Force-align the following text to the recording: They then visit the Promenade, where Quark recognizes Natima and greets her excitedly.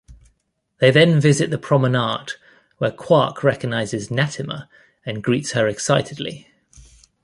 They 0.79 0.89
then 0.89 1.19
visit 1.21 1.51
the 1.51 1.59
Promenade, 1.59 2.31
where 2.79 2.89
Quark 2.89 3.43
recognizes 3.43 4.09
Natima 4.09 4.67
and 5.05 5.21
greets 5.23 5.51
her 5.51 5.67
excitedly. 5.67 6.47